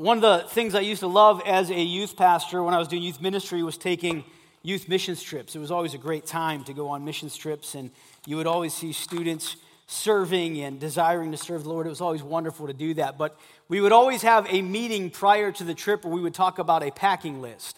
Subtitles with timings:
[0.00, 2.86] One of the things I used to love as a youth pastor when I was
[2.86, 4.22] doing youth ministry was taking
[4.62, 5.56] youth missions trips.
[5.56, 7.90] It was always a great time to go on missions trips, and
[8.24, 9.56] you would always see students
[9.88, 11.84] serving and desiring to serve the Lord.
[11.84, 13.18] It was always wonderful to do that.
[13.18, 13.36] But
[13.68, 16.84] we would always have a meeting prior to the trip where we would talk about
[16.84, 17.76] a packing list.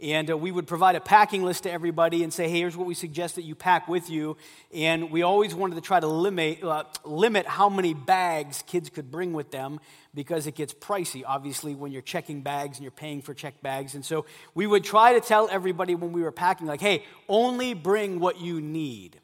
[0.00, 2.86] And uh, we would provide a packing list to everybody and say, hey, here's what
[2.86, 4.36] we suggest that you pack with you.
[4.72, 9.10] And we always wanted to try to limit, uh, limit how many bags kids could
[9.10, 9.80] bring with them
[10.14, 13.96] because it gets pricey, obviously, when you're checking bags and you're paying for check bags.
[13.96, 17.74] And so we would try to tell everybody when we were packing, like, hey, only
[17.74, 19.20] bring what you need.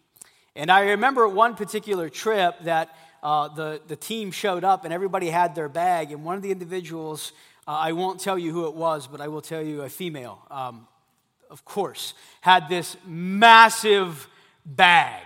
[0.57, 5.31] And I remember one particular trip that uh, the, the team showed up and everybody
[5.31, 7.33] had their bag, and one of the individuals
[7.67, 10.43] uh, I won't tell you who it was, but I will tell you a female,
[10.51, 10.87] um,
[11.51, 14.29] of course, had this massive
[14.67, 15.25] bag.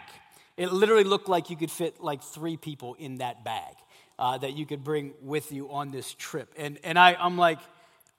[0.56, 3.74] It literally looked like you could fit like three people in that bag
[4.18, 6.52] uh, that you could bring with you on this trip.
[6.56, 7.58] And, and I, I'm like,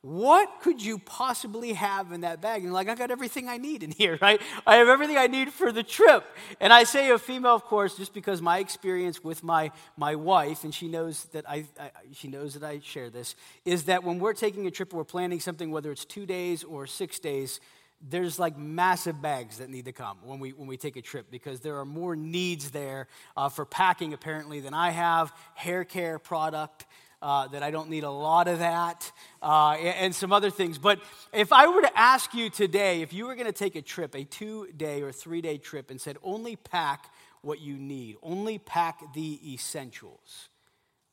[0.02, 2.63] what could you possibly have in that bag?
[2.63, 4.41] And like, I got everything I need in here, right?
[4.65, 6.23] I have everything I need for the trip.
[6.60, 10.63] And I say a female, of course, just because my experience with my, my wife,
[10.63, 14.20] and she knows that I, I she knows that I share this, is that when
[14.20, 17.60] we're taking a trip or we're planning something, whether it's two days or six days,
[18.01, 21.29] there's like massive bags that need to come when we when we take a trip
[21.29, 26.18] because there are more needs there uh, for packing apparently than I have hair care
[26.18, 26.85] product
[27.21, 30.77] uh, that I don't need a lot of that, uh, and some other things.
[30.77, 30.99] But
[31.34, 34.15] if I were to ask you today, if you were going to take a trip,
[34.15, 37.11] a two day or three day trip, and said only pack
[37.41, 40.49] what you need, only pack the essentials,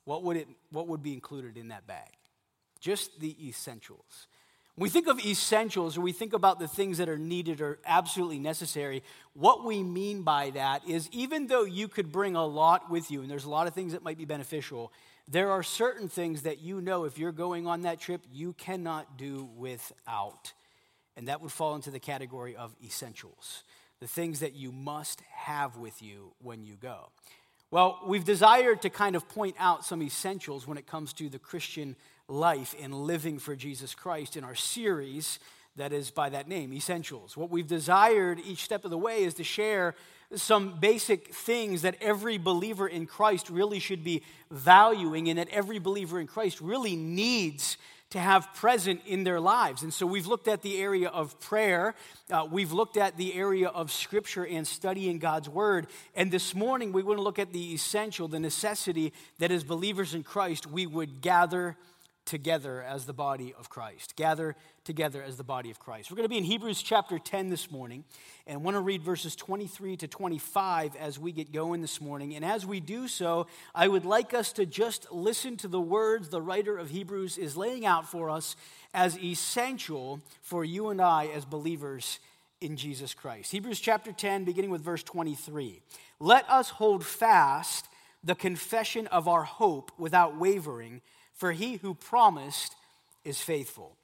[0.04, 2.10] what would, it, what would be included in that bag?
[2.80, 4.28] Just the essentials.
[4.76, 7.78] When we think of essentials or we think about the things that are needed or
[7.86, 12.91] absolutely necessary, what we mean by that is even though you could bring a lot
[12.91, 14.92] with you, and there's a lot of things that might be beneficial,
[15.28, 19.19] there are certain things that you know if you're going on that trip, you cannot
[19.19, 20.52] do without.
[21.16, 23.62] And that would fall into the category of essentials,
[24.00, 27.10] the things that you must have with you when you go.
[27.70, 31.38] Well, we've desired to kind of point out some essentials when it comes to the
[31.38, 31.97] Christian
[32.28, 35.41] life and living for Jesus Christ in our series
[35.76, 37.37] that is by that name, Essentials.
[37.37, 39.94] What we've desired each step of the way is to share
[40.34, 45.78] some basic things that every believer in Christ really should be valuing and that every
[45.78, 47.76] believer in Christ really needs
[48.10, 49.82] to have present in their lives.
[49.82, 51.94] And so we've looked at the area of prayer,
[52.31, 55.88] uh, we've looked at the area of scripture and studying God's word.
[56.14, 60.14] And this morning we want to look at the essential, the necessity that as believers
[60.14, 61.76] in Christ we would gather
[62.26, 64.16] together as the body of Christ.
[64.16, 64.54] Gather
[64.84, 66.10] together as the body of Christ.
[66.10, 68.04] We're going to be in Hebrews chapter 10 this morning
[68.47, 72.34] and want to read verses 23 to 25 as we get going this morning.
[72.34, 76.28] And as we do so, I would like us to just listen to the words
[76.28, 78.56] the writer of Hebrews is laying out for us
[78.93, 82.19] as essential for you and I as believers
[82.60, 83.53] in Jesus Christ.
[83.53, 85.81] Hebrews chapter 10, beginning with verse 23.
[86.19, 87.87] Let us hold fast
[88.25, 91.00] the confession of our hope without wavering
[91.36, 92.74] for he who promised
[93.24, 93.97] is faithful.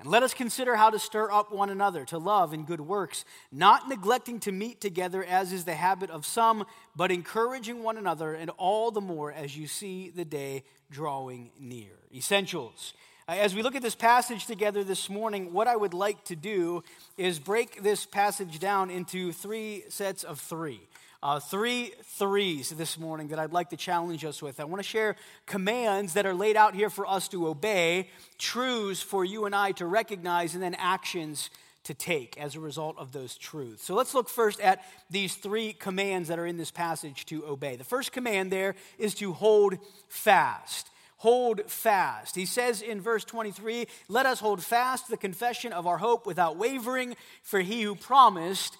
[0.00, 3.24] And let us consider how to stir up one another to love and good works,
[3.50, 8.32] not neglecting to meet together as is the habit of some, but encouraging one another,
[8.34, 11.90] and all the more as you see the day drawing near.
[12.14, 12.94] Essentials.
[13.28, 16.36] Uh, as we look at this passage together this morning, what I would like to
[16.36, 16.84] do
[17.16, 20.80] is break this passage down into three sets of three.
[21.20, 24.60] Uh, three threes this morning that I'd like to challenge us with.
[24.60, 28.08] I want to share commands that are laid out here for us to obey,
[28.38, 31.50] truths for you and I to recognize, and then actions
[31.84, 33.82] to take as a result of those truths.
[33.82, 37.74] So let's look first at these three commands that are in this passage to obey.
[37.74, 39.76] The first command there is to hold
[40.08, 40.88] fast.
[41.16, 42.36] Hold fast.
[42.36, 46.56] He says in verse 23 Let us hold fast the confession of our hope without
[46.56, 48.76] wavering, for he who promised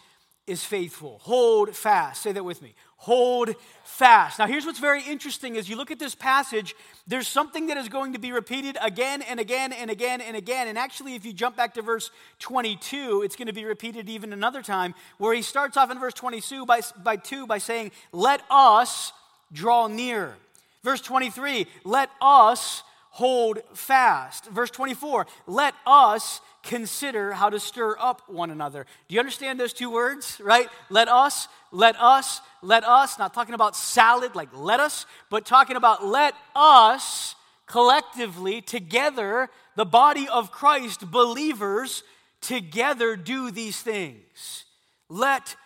[0.49, 1.21] is faithful.
[1.23, 2.23] Hold fast.
[2.23, 2.75] Say that with me.
[2.97, 3.55] Hold
[3.85, 4.39] fast.
[4.39, 6.75] Now, here's what's very interesting as you look at this passage,
[7.07, 10.67] there's something that is going to be repeated again and again and again and again.
[10.67, 12.11] And actually, if you jump back to verse
[12.41, 16.15] 22, it's going to be repeated even another time, where he starts off in verse
[16.15, 19.13] 22 by, by 2 by saying, Let us
[19.53, 20.35] draw near.
[20.83, 24.47] Verse 23, let us hold fast.
[24.47, 28.85] Verse 24, let us consider how to stir up one another.
[29.09, 30.69] Do you understand those two words, right?
[30.91, 33.19] Let us, let us, let us.
[33.19, 37.35] Not talking about salad like let us, but talking about let us
[37.67, 42.03] collectively, together, the body of Christ, believers,
[42.43, 44.65] together do these things.
[45.09, 45.57] Let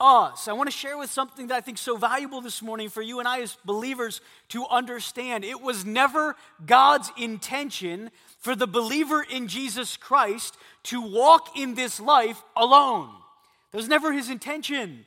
[0.00, 0.48] us.
[0.48, 3.18] I want to share with something that I think so valuable this morning for you
[3.18, 5.44] and I as believers to understand.
[5.44, 12.00] It was never God's intention for the believer in Jesus Christ to walk in this
[12.00, 13.10] life alone.
[13.70, 15.04] That was never his intention.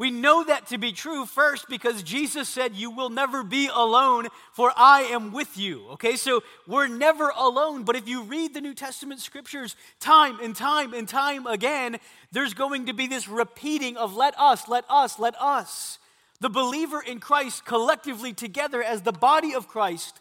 [0.00, 4.28] We know that to be true first because Jesus said, You will never be alone,
[4.54, 5.88] for I am with you.
[5.90, 7.82] Okay, so we're never alone.
[7.82, 11.98] But if you read the New Testament scriptures time and time and time again,
[12.32, 15.98] there's going to be this repeating of let us, let us, let us.
[16.40, 20.18] The believer in Christ collectively together as the body of Christ,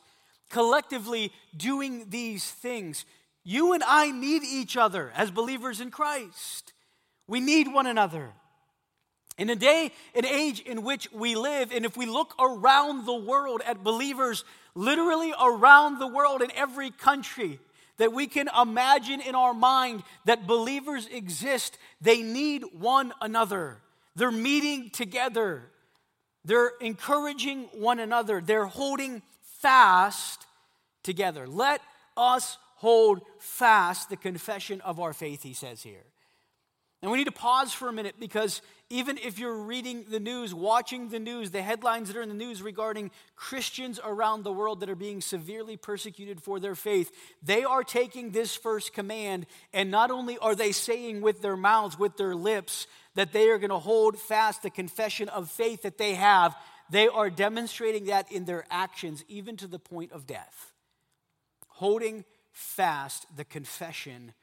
[0.49, 3.05] collectively doing these things.
[3.45, 6.73] You and I need each other as believers in Christ.
[7.27, 8.33] We need one another.
[9.39, 13.15] In a day and age in which we live, and if we look around the
[13.15, 14.43] world at believers,
[14.75, 17.57] literally around the world in every country
[17.97, 23.77] that we can imagine in our mind that believers exist, they need one another.
[24.15, 25.63] They're meeting together,
[26.43, 29.21] they're encouraging one another, they're holding
[29.59, 30.45] fast
[31.01, 31.47] together.
[31.47, 31.81] Let
[32.17, 36.03] us hold fast the confession of our faith, he says here.
[37.01, 40.53] And we need to pause for a minute because even if you're reading the news,
[40.53, 44.79] watching the news, the headlines that are in the news regarding Christians around the world
[44.79, 47.11] that are being severely persecuted for their faith,
[47.43, 51.99] they are taking this first command, and not only are they saying with their mouths,
[51.99, 55.99] with their lips, that they are going to hold fast the confession of faith that
[55.99, 56.55] they have,
[56.89, 60.73] they are demonstrating that in their actions, even to the point of death.
[61.67, 64.33] Holding fast the confession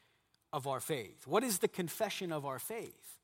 [0.53, 1.27] of our faith.
[1.27, 3.16] What is the confession of our faith?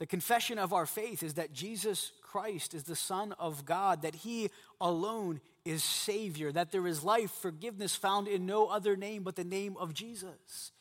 [0.00, 4.14] The confession of our faith is that Jesus Christ is the Son of God, that
[4.14, 4.48] He
[4.80, 9.44] alone is Savior, that there is life, forgiveness found in no other name but the
[9.44, 10.72] name of Jesus.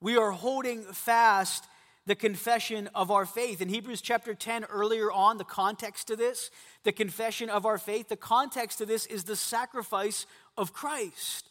[0.00, 1.64] We are holding fast
[2.06, 3.60] the confession of our faith.
[3.60, 6.50] In Hebrews chapter 10, earlier on, the context to this,
[6.82, 10.26] the confession of our faith, the context to this is the sacrifice
[10.56, 11.48] of Christ.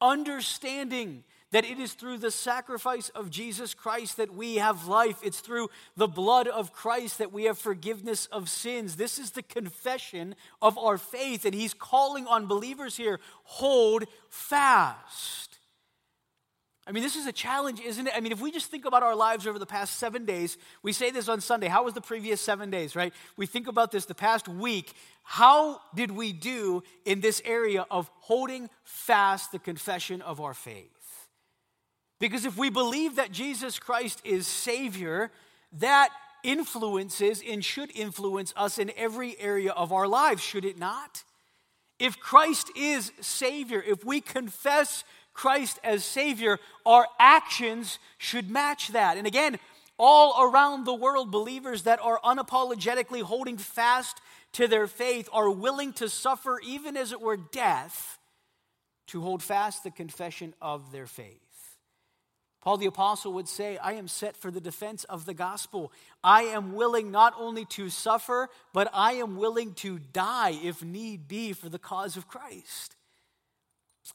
[0.00, 1.22] Understanding
[1.52, 5.18] that it is through the sacrifice of Jesus Christ that we have life.
[5.22, 8.96] It's through the blood of Christ that we have forgiveness of sins.
[8.96, 15.46] This is the confession of our faith, and He's calling on believers here hold fast.
[16.88, 18.12] I mean, this is a challenge, isn't it?
[18.16, 20.92] I mean, if we just think about our lives over the past seven days, we
[20.92, 21.66] say this on Sunday.
[21.66, 23.12] How was the previous seven days, right?
[23.36, 24.92] We think about this the past week.
[25.24, 30.95] How did we do in this area of holding fast the confession of our faith?
[32.18, 35.30] Because if we believe that Jesus Christ is Savior,
[35.72, 36.10] that
[36.42, 41.24] influences and should influence us in every area of our lives, should it not?
[41.98, 49.16] If Christ is Savior, if we confess Christ as Savior, our actions should match that.
[49.16, 49.58] And again,
[49.98, 54.20] all around the world, believers that are unapologetically holding fast
[54.52, 58.18] to their faith are willing to suffer, even as it were death,
[59.08, 61.45] to hold fast the confession of their faith.
[62.66, 65.92] Paul the Apostle would say, I am set for the defense of the gospel.
[66.24, 71.28] I am willing not only to suffer, but I am willing to die if need
[71.28, 72.96] be for the cause of Christ.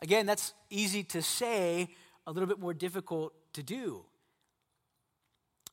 [0.01, 1.95] Again, that's easy to say,
[2.27, 4.03] a little bit more difficult to do.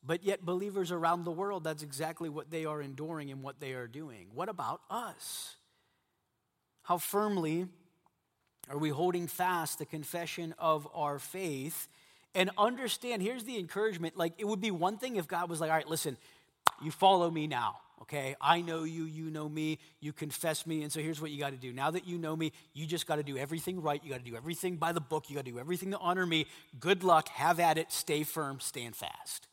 [0.06, 3.72] But yet, believers around the world, that's exactly what they are enduring and what they
[3.72, 4.28] are doing.
[4.32, 5.56] What about us?
[6.84, 7.66] How firmly
[8.70, 11.88] are we holding fast the confession of our faith?
[12.38, 15.70] And understand here's the encouragement like it would be one thing if god was like
[15.70, 16.16] all right listen
[16.82, 18.36] you follow me now okay?
[18.40, 21.50] I know you you know me you confess me and so here's what you got
[21.50, 21.72] to do.
[21.72, 24.30] Now that you know me you just got to do everything right you got to
[24.30, 26.46] do everything by the book you got to do everything to honor me.
[26.80, 29.48] Good luck have at it stay firm stand fast.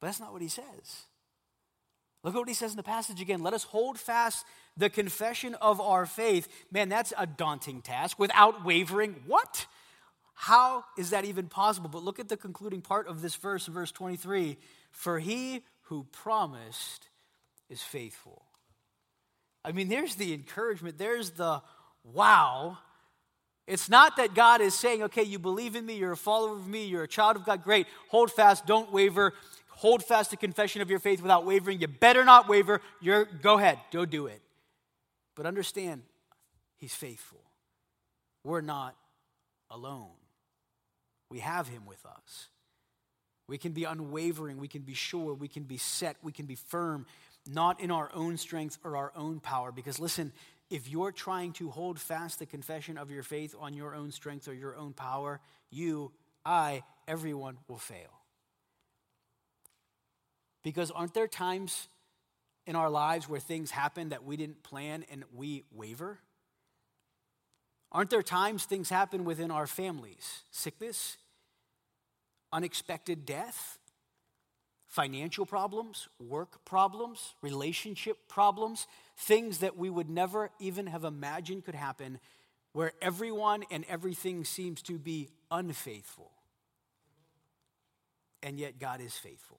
[0.00, 1.04] But that's not what he says.
[2.22, 3.42] Look at what he says in the passage again.
[3.42, 6.48] Let us hold fast the confession of our faith.
[6.70, 9.16] Man that's a daunting task without wavering.
[9.26, 9.66] What
[10.34, 11.88] how is that even possible?
[11.88, 14.58] But look at the concluding part of this verse, verse 23
[14.90, 17.08] For he who promised
[17.68, 18.44] is faithful.
[19.64, 21.62] I mean, there's the encouragement, there's the
[22.02, 22.78] wow.
[23.66, 26.68] It's not that God is saying, okay, you believe in me, you're a follower of
[26.68, 29.32] me, you're a child of God, great, hold fast, don't waver,
[29.68, 31.80] hold fast the confession of your faith without wavering.
[31.80, 34.42] You better not waver, you're, go ahead, go do it.
[35.34, 36.02] But understand,
[36.76, 37.40] He's faithful.
[38.42, 38.94] We're not
[39.70, 40.10] alone.
[41.34, 42.46] We have Him with us.
[43.48, 46.54] We can be unwavering, we can be sure, we can be set, we can be
[46.54, 47.06] firm,
[47.44, 49.72] not in our own strength or our own power.
[49.72, 50.32] Because listen,
[50.70, 54.46] if you're trying to hold fast the confession of your faith on your own strength
[54.46, 55.40] or your own power,
[55.72, 56.12] you,
[56.46, 58.20] I, everyone will fail.
[60.62, 61.88] Because aren't there times
[62.64, 66.20] in our lives where things happen that we didn't plan and we waver?
[67.90, 70.42] Aren't there times things happen within our families?
[70.50, 71.16] Sickness,
[72.54, 73.78] unexpected death,
[74.86, 78.86] financial problems, work problems, relationship problems,
[79.18, 82.20] things that we would never even have imagined could happen,
[82.72, 86.30] where everyone and everything seems to be unfaithful.
[88.40, 89.58] And yet God is faithful.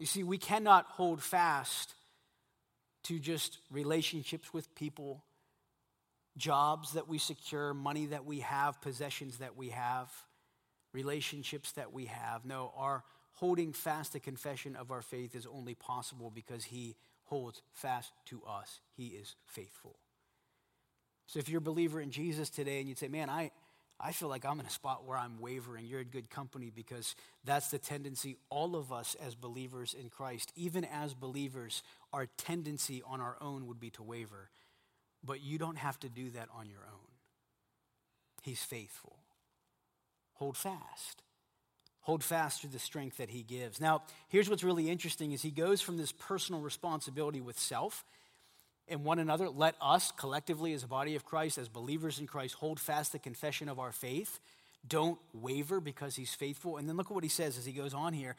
[0.00, 1.94] You see, we cannot hold fast
[3.04, 5.22] to just relationships with people,
[6.36, 10.10] jobs that we secure, money that we have, possessions that we have,
[10.92, 12.44] relationships that we have.
[12.44, 13.04] No, our
[13.34, 18.42] holding fast the confession of our faith is only possible because He holds fast to
[18.44, 18.80] us.
[18.96, 19.96] He is faithful.
[21.26, 23.52] So if you're a believer in Jesus today and you'd say, man, I,
[24.00, 25.86] I feel like I'm in a spot where I'm wavering.
[25.86, 30.52] You're in good company because that's the tendency, all of us as believers in Christ,
[30.56, 34.50] even as believers, our tendency on our own would be to waver.
[35.22, 37.10] But you don't have to do that on your own.
[38.42, 39.19] He's faithful.
[40.40, 41.22] Hold fast.
[42.00, 43.80] Hold fast through the strength that he gives.
[43.80, 48.04] Now, here's what's really interesting is he goes from this personal responsibility with self
[48.88, 52.54] and one another, let us collectively, as a body of Christ, as believers in Christ,
[52.54, 54.40] hold fast the confession of our faith.
[54.88, 56.78] Don't waver because he's faithful.
[56.78, 58.34] And then look at what he says as he goes on here.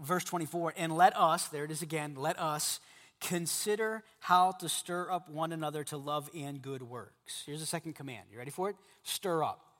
[0.00, 2.80] Verse 24, and let us, there it is again, let us
[3.20, 7.44] consider how to stir up one another to love and good works.
[7.46, 8.24] Here's the second command.
[8.32, 8.76] You ready for it?
[9.04, 9.71] Stir up.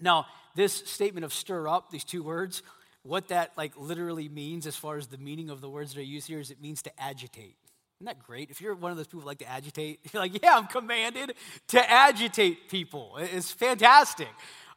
[0.00, 2.62] Now, this statement of stir up, these two words,
[3.02, 6.04] what that like literally means as far as the meaning of the words that are
[6.04, 7.56] used here is it means to agitate.
[7.98, 8.50] Isn't that great?
[8.50, 11.34] If you're one of those people who like to agitate, you're like, yeah, I'm commanded
[11.68, 13.16] to agitate people.
[13.18, 14.28] It's fantastic.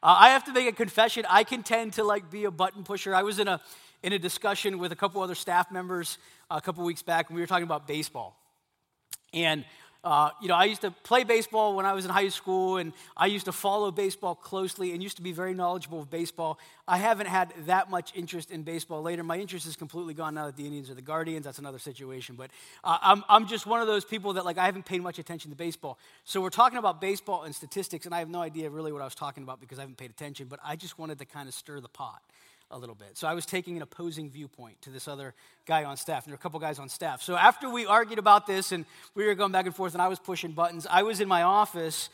[0.04, 1.26] Uh, I have to make a confession.
[1.30, 3.14] I can tend to like be a button pusher.
[3.14, 3.62] I was in a
[4.04, 6.18] in a discussion with a couple other staff members
[6.50, 8.36] a couple weeks back, and we were talking about baseball.
[9.34, 9.64] And
[10.04, 12.92] uh, you know, I used to play baseball when I was in high school, and
[13.16, 16.58] I used to follow baseball closely and used to be very knowledgeable of baseball.
[16.88, 19.24] I haven't had that much interest in baseball later.
[19.24, 21.46] My interest is completely gone now that the Indians are the Guardians.
[21.46, 22.36] That's another situation.
[22.36, 22.50] But
[22.84, 25.52] uh, I'm, I'm just one of those people that, like, I haven't paid much attention
[25.52, 26.00] to baseball.
[26.24, 29.06] So we're talking about baseball and statistics, and I have no idea really what I
[29.06, 31.54] was talking about because I haven't paid attention, but I just wanted to kind of
[31.54, 32.22] stir the pot
[32.72, 33.18] a little bit.
[33.18, 35.34] So I was taking an opposing viewpoint to this other
[35.66, 37.22] guy on staff, and there were a couple guys on staff.
[37.22, 38.86] So after we argued about this and
[39.16, 41.44] we were going back and forth, and I was pushing buttons, I was in my
[41.44, 42.10] office,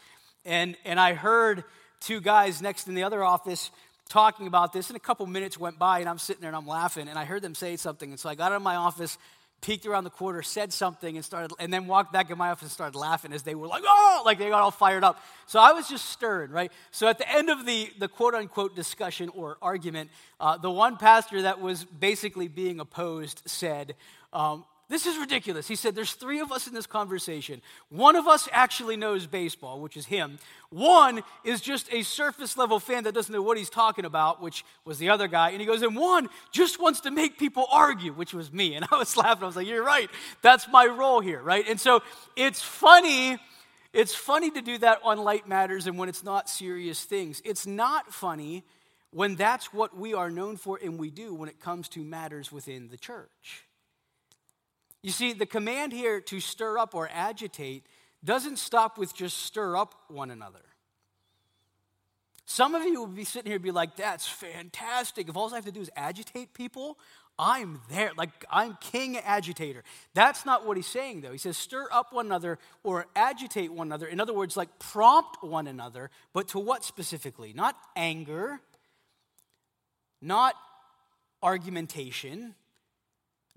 [0.45, 1.63] and, and I heard
[1.99, 3.71] two guys next in the other office
[4.09, 6.67] talking about this, and a couple minutes went by, and I'm sitting there and I'm
[6.67, 8.09] laughing, and I heard them say something.
[8.09, 9.17] And so I got out of my office
[9.61, 12.63] peeked around the corner, said something, and started, and then walked back in my office
[12.63, 15.21] and started laughing as they were like, oh, like they got all fired up.
[15.47, 16.71] So I was just stirred, right?
[16.91, 20.97] So at the end of the, the quote unquote discussion or argument, uh, the one
[20.97, 23.95] pastor that was basically being opposed said,
[24.31, 25.67] um, this is ridiculous.
[25.67, 27.62] He said, There's three of us in this conversation.
[27.89, 30.39] One of us actually knows baseball, which is him.
[30.70, 34.63] One is just a surface level fan that doesn't know what he's talking about, which
[34.86, 35.50] was the other guy.
[35.50, 38.75] And he goes, And one just wants to make people argue, which was me.
[38.75, 39.44] And I was laughing.
[39.44, 40.10] I was like, You're right.
[40.41, 41.67] That's my role here, right?
[41.67, 42.01] And so
[42.38, 43.38] it's funny.
[43.91, 47.41] It's funny to do that on light matters and when it's not serious things.
[47.44, 48.63] It's not funny
[49.12, 52.51] when that's what we are known for and we do when it comes to matters
[52.53, 53.66] within the church.
[55.07, 57.85] You see, the command here to stir up or agitate
[58.25, 60.59] doesn't stop with just stir up one another.
[62.45, 65.29] Some of you will be sitting here and be like, that's fantastic.
[65.29, 66.99] If all I have to do is agitate people,
[67.39, 68.11] I'm there.
[68.17, 69.85] Like, I'm king agitator.
[70.13, 71.31] That's not what he's saying, though.
[71.31, 74.07] He says, stir up one another or agitate one another.
[74.07, 77.53] In other words, like prompt one another, but to what specifically?
[77.55, 78.59] Not anger,
[80.21, 80.55] not
[81.41, 82.55] argumentation,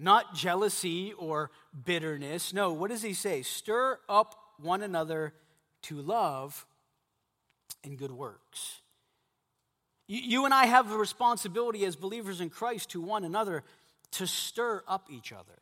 [0.00, 1.50] not jealousy or
[1.84, 2.52] bitterness.
[2.52, 3.42] No, what does he say?
[3.42, 5.34] Stir up one another
[5.82, 6.66] to love
[7.84, 8.80] and good works.
[10.06, 13.62] You and I have a responsibility as believers in Christ to one another
[14.12, 15.58] to stir up each other,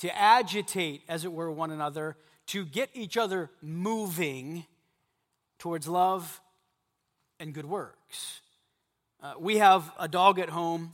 [0.00, 2.16] to agitate, as it were, one another,
[2.48, 4.66] to get each other moving
[5.58, 6.40] towards love
[7.40, 8.40] and good works.
[9.20, 10.92] Uh, we have a dog at home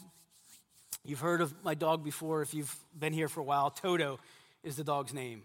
[1.09, 3.71] You've heard of my dog before if you've been here for a while.
[3.71, 4.19] Toto
[4.63, 5.41] is the dog's name.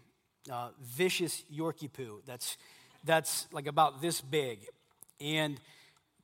[0.52, 2.20] Uh, vicious Yorkie poo.
[2.26, 2.58] That's,
[3.02, 4.58] that's like about this big.
[5.22, 5.58] And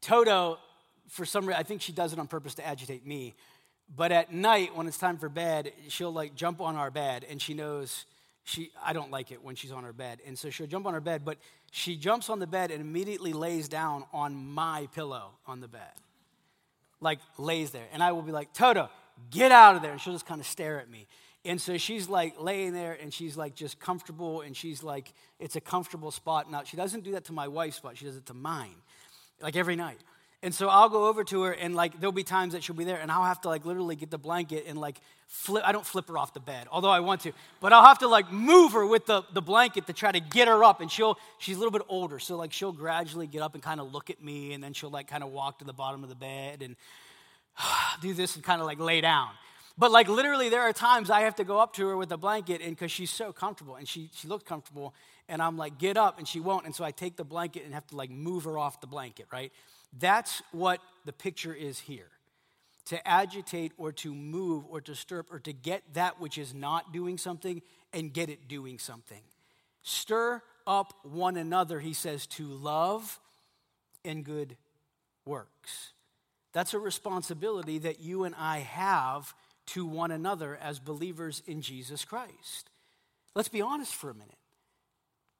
[0.03, 0.59] Toto,
[1.09, 3.35] for some reason, I think she does it on purpose to agitate me.
[3.97, 7.41] But at night, when it's time for bed, she'll like jump on our bed and
[7.41, 8.05] she knows
[8.45, 10.19] she I don't like it when she's on her bed.
[10.27, 11.39] And so she'll jump on her bed, but
[11.71, 15.95] she jumps on the bed and immediately lays down on my pillow on the bed.
[17.01, 17.87] Like lays there.
[17.95, 18.91] And I will be like, Toto,
[19.31, 19.93] get out of there.
[19.93, 21.07] And she'll just kind of stare at me.
[21.45, 25.57] And so she's like laying there and she's like just comfortable and she's like, it's
[25.57, 26.51] a comfortable spot.
[26.51, 28.77] Now, she doesn't do that to my wife's spot, she does it to mine,
[29.41, 29.99] like every night.
[30.43, 32.85] And so I'll go over to her and like there'll be times that she'll be
[32.85, 35.85] there and I'll have to like literally get the blanket and like flip I don't
[35.85, 38.73] flip her off the bed, although I want to, but I'll have to like move
[38.73, 40.81] her with the, the blanket to try to get her up.
[40.81, 43.81] And she'll she's a little bit older, so like she'll gradually get up and kind
[43.81, 46.09] of look at me and then she'll like kind of walk to the bottom of
[46.09, 46.75] the bed and
[48.01, 49.31] do this and kind of like lay down.
[49.79, 52.19] But like literally, there are times I have to go up to her with a
[52.19, 54.95] blanket, and because she's so comfortable, and she she looks comfortable,
[55.29, 57.73] and I'm like, get up, and she won't, and so I take the blanket and
[57.73, 59.53] have to like move her off the blanket, right?
[59.99, 62.09] That's what the picture is here.
[62.87, 67.19] To agitate or to move or up or to get that which is not doing
[67.19, 69.21] something and get it doing something.
[69.83, 73.19] Stir up one another, he says, to love
[74.05, 74.57] and good
[75.25, 75.93] works.
[76.53, 79.35] That's a responsibility that you and I have
[79.69, 82.71] to one another as believers in Jesus Christ.
[83.35, 84.35] Let's be honest for a minute.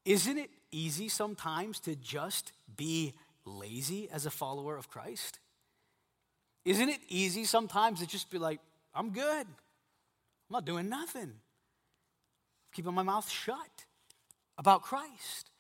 [0.05, 3.15] Isn't it easy sometimes to just be
[3.45, 5.41] lazy as a follower of Christ?
[6.65, 8.61] Isn't it easy sometimes to just be like,
[8.95, 9.47] I'm good.
[9.47, 11.33] I'm not doing nothing.
[12.73, 13.87] keeping my mouth shut
[14.59, 15.51] about Christ.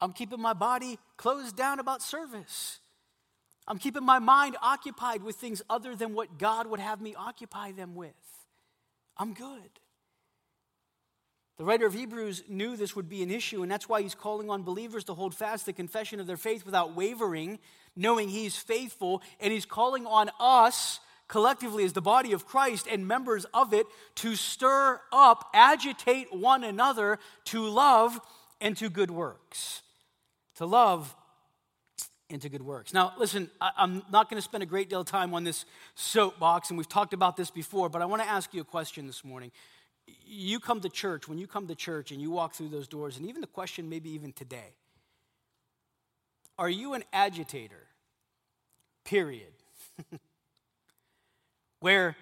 [0.00, 2.80] I'm keeping my body closed down about service.
[3.68, 7.72] I'm keeping my mind occupied with things other than what God would have me occupy
[7.72, 8.14] them with.
[9.16, 9.80] I'm good.
[11.58, 14.50] The writer of Hebrews knew this would be an issue, and that's why he's calling
[14.50, 17.58] on believers to hold fast the confession of their faith without wavering,
[17.96, 23.08] knowing he's faithful, and he's calling on us collectively as the body of Christ and
[23.08, 28.20] members of it to stir up, agitate one another to love
[28.60, 29.82] and to good works.
[30.56, 31.16] To love
[32.28, 32.92] into good works.
[32.92, 35.64] Now, listen, I, am not going to spend a great deal of time on this
[35.94, 39.06] soapbox, and we've talked about this before, but I want to ask you a question
[39.06, 39.52] this morning.
[40.26, 43.16] You come to church, when you come to church and you walk through those doors,
[43.16, 44.74] and even the question, maybe even today,
[46.58, 47.86] are you an agitator?
[49.04, 49.52] Period.
[51.80, 52.16] Where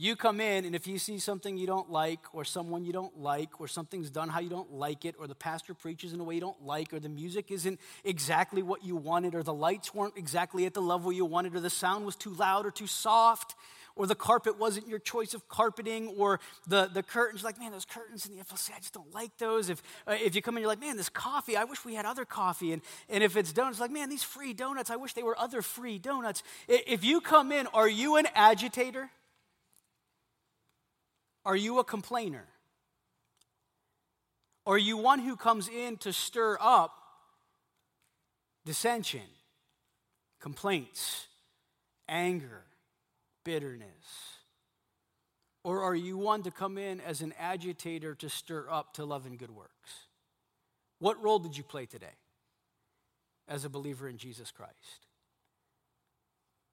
[0.00, 3.18] you come in, and if you see something you don't like, or someone you don't
[3.18, 6.24] like, or something's done how you don't like it, or the pastor preaches in a
[6.24, 9.92] way you don't like, or the music isn't exactly what you wanted, or the lights
[9.92, 12.86] weren't exactly at the level you wanted, or the sound was too loud or too
[12.86, 13.56] soft,
[13.96, 17.84] or the carpet wasn't your choice of carpeting, or the, the curtains, like, man, those
[17.84, 19.68] curtains in the FLC, I just don't like those.
[19.68, 22.06] If, uh, if you come in, you're like, man, this coffee, I wish we had
[22.06, 22.72] other coffee.
[22.72, 25.60] And, and if it's donuts, like, man, these free donuts, I wish they were other
[25.60, 26.44] free donuts.
[26.68, 29.10] If you come in, are you an agitator?
[31.48, 32.44] Are you a complainer?
[34.66, 36.92] Or are you one who comes in to stir up
[38.66, 39.22] dissension,
[40.40, 41.26] complaints,
[42.06, 42.64] anger,
[43.44, 43.88] bitterness?
[45.64, 49.24] Or are you one to come in as an agitator to stir up to love
[49.24, 49.90] and good works?
[50.98, 52.18] What role did you play today
[53.48, 55.06] as a believer in Jesus Christ?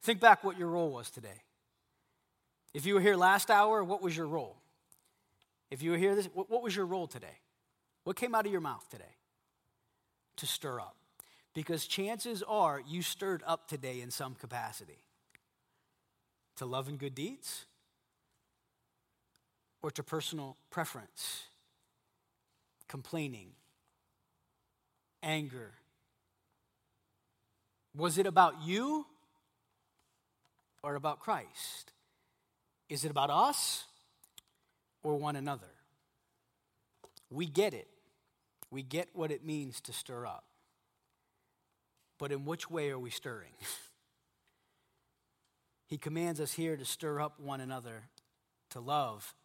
[0.04, 1.44] Think back what your role was today.
[2.74, 4.58] If you were here last hour, what was your role?
[5.76, 7.38] If you were here, this, what, what was your role today?
[8.06, 9.18] What came out of your mouth today?
[10.38, 10.96] To stir up.
[11.54, 15.00] Because chances are you stirred up today in some capacity.
[16.56, 17.66] To love and good deeds?
[19.82, 21.44] Or to personal preference?
[22.88, 23.50] Complaining?
[25.22, 25.74] Anger?
[27.98, 29.06] Was it about you
[30.82, 31.92] or about Christ?
[32.88, 33.84] Is it about us
[35.06, 35.70] or one another.
[37.30, 37.88] We get it.
[38.72, 40.46] We get what it means to stir up.
[42.18, 43.52] But in which way are we stirring?
[45.88, 48.06] he commands us here to stir up one another
[48.72, 49.36] to love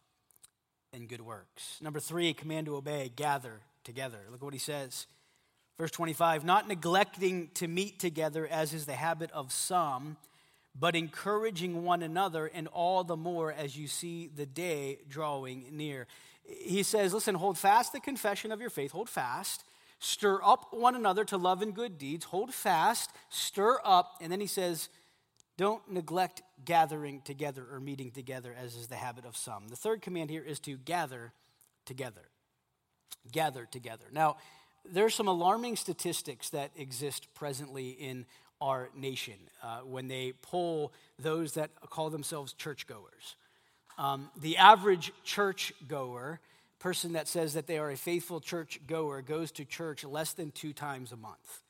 [0.91, 1.77] and good works.
[1.79, 4.17] Number three, command to obey, gather together.
[4.31, 5.05] Look what he says.
[5.77, 10.17] Verse 25, not neglecting to meet together as is the habit of some
[10.77, 16.07] but encouraging one another, and all the more as you see the day drawing near.
[16.43, 19.63] He says, Listen, hold fast the confession of your faith, hold fast.
[19.99, 22.25] Stir up one another to love and good deeds.
[22.25, 24.15] Hold fast, stir up.
[24.19, 24.89] And then he says,
[25.57, 29.67] Don't neglect gathering together or meeting together, as is the habit of some.
[29.67, 31.33] The third command here is to gather
[31.85, 32.29] together.
[33.31, 34.05] Gather together.
[34.11, 34.37] Now,
[34.83, 38.25] there's some alarming statistics that exist presently in
[38.61, 43.35] our nation uh, when they poll those that call themselves churchgoers.
[43.97, 46.39] Um, the average churchgoer,
[46.79, 50.73] person that says that they are a faithful churchgoer, goes to church less than two
[50.73, 51.61] times a month.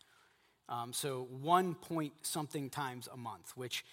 [0.70, 3.84] Um, so one point something times a month, which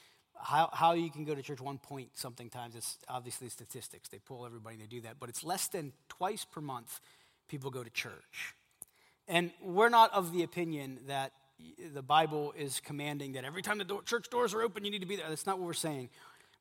[0.40, 2.76] how, how you can go to church one point something times.
[2.76, 4.08] It's obviously statistics.
[4.08, 5.16] They pull everybody and they do that.
[5.18, 7.00] But it's less than twice per month
[7.48, 8.54] people go to church.
[9.26, 11.32] And we're not of the opinion that
[11.94, 15.00] the Bible is commanding that every time the door, church doors are open, you need
[15.00, 15.28] to be there.
[15.28, 16.10] That's not what we're saying.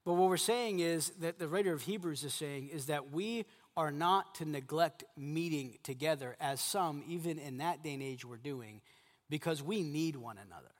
[0.05, 3.45] But what we're saying is that the writer of Hebrews is saying is that we
[3.75, 8.37] are not to neglect meeting together, as some, even in that day and age, were
[8.37, 8.81] doing,
[9.29, 10.71] because we need one another.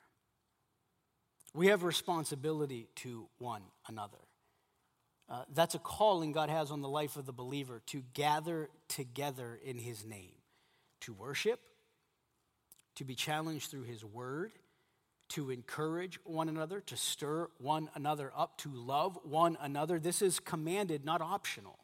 [1.54, 4.18] We have responsibility to one another.
[5.30, 9.60] Uh, that's a calling God has on the life of the believer to gather together
[9.64, 10.32] in His name,
[11.02, 11.60] to worship,
[12.98, 14.52] to be challenged through His word,
[15.30, 20.00] to encourage one another, to stir one another up, to love one another.
[20.00, 21.80] This is commanded, not optional,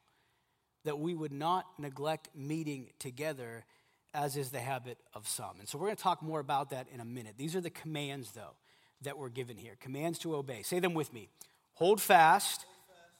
[0.85, 3.65] that we would not neglect meeting together,
[4.13, 5.59] as is the habit of some.
[5.59, 7.35] And so we're going to talk more about that in a minute.
[7.37, 8.55] These are the commands, though,
[9.01, 10.61] that we're given here commands to obey.
[10.63, 11.29] Say them with me
[11.73, 12.65] hold fast.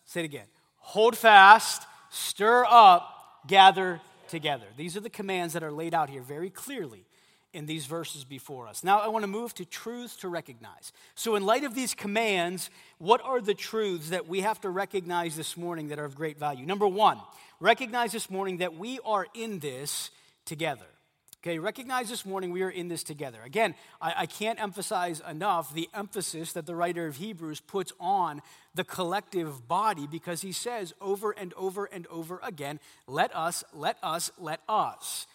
[0.05, 0.47] Say it again.
[0.77, 3.07] Hold fast, stir up,
[3.47, 4.65] gather together.
[4.75, 7.05] These are the commands that are laid out here very clearly
[7.53, 8.83] in these verses before us.
[8.83, 10.91] Now, I want to move to truths to recognize.
[11.15, 15.35] So, in light of these commands, what are the truths that we have to recognize
[15.35, 16.65] this morning that are of great value?
[16.65, 17.19] Number one,
[17.59, 20.09] recognize this morning that we are in this
[20.45, 20.85] together.
[21.45, 23.39] Okay, recognize this morning we are in this together.
[23.43, 28.41] Again, I, I, can't emphasize enough the emphasis that the writer of Hebrews puts on
[28.75, 33.97] the collective body because he says over and over and over again, let us, let
[34.01, 35.27] us, let us.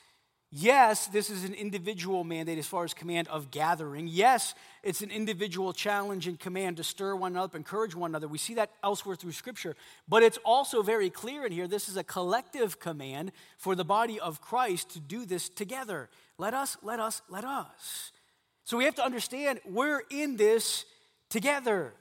[0.50, 4.08] Yes, this is an individual mandate as far as command of gathering.
[4.08, 8.28] Yes, it's an individual challenge and command to stir one up, encourage one another.
[8.28, 9.76] We see that elsewhere through Scripture.
[10.08, 14.18] But it's also very clear in here this is a collective command for the body
[14.18, 16.08] of Christ to do this together.
[16.38, 18.12] Let us, let us, let us.
[18.64, 20.86] So we have to understand we're in this
[21.28, 21.92] together.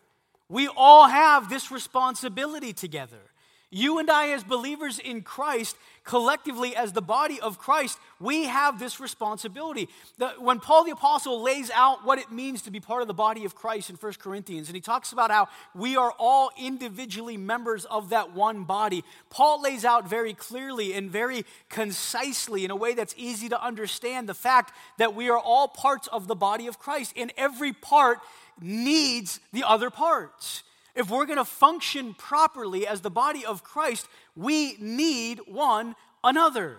[0.47, 3.26] We all have this responsibility together.
[3.69, 5.75] You and I, as believers in Christ,
[6.05, 9.89] collectively as the body of Christ, we have this responsibility.
[10.17, 13.13] The, when Paul the Apostle lays out what it means to be part of the
[13.13, 17.35] body of Christ in 1 Corinthians, and he talks about how we are all individually
[17.35, 22.75] members of that one body, Paul lays out very clearly and very concisely, in a
[22.75, 26.67] way that's easy to understand, the fact that we are all parts of the body
[26.67, 28.19] of Christ, and every part
[28.61, 30.63] needs the other parts.
[30.97, 36.77] If we're going to function properly as the body of Christ, we need one another.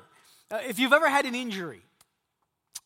[0.51, 1.83] Uh, if you've ever had an injury